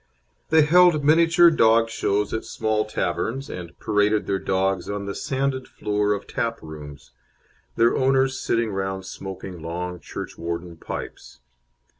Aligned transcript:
They 0.49 0.63
held 0.63 1.03
miniature 1.05 1.51
dog 1.51 1.87
shows 1.91 2.33
at 2.33 2.43
small 2.43 2.85
taverns, 2.85 3.51
and 3.51 3.77
paraded 3.79 4.25
their 4.25 4.39
dogs 4.39 4.89
on 4.89 5.05
the 5.05 5.13
sanded 5.13 5.67
floor 5.67 6.13
of 6.13 6.25
tap 6.25 6.57
rooms, 6.63 7.11
their 7.75 7.95
owners 7.95 8.39
sitting 8.39 8.69
around 8.69 9.03
smoking 9.03 9.61
long 9.61 9.99
church 9.99 10.39
warden 10.39 10.77
pipes. 10.77 11.41